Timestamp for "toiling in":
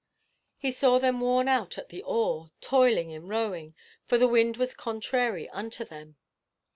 2.59-3.27